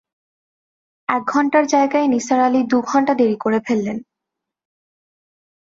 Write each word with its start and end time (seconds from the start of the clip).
এক 1.09 1.23
ঘন্টার 1.27 1.63
জায়গায় 1.65 2.07
নিসার 2.07 2.39
আলি 2.39 2.61
দু 2.63 2.77
ঘন্টা 2.81 3.13
দেরি 3.13 3.37
করে 3.39 3.59
ফেললেন! 3.67 3.97